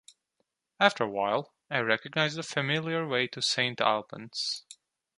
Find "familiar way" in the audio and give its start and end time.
2.41-3.27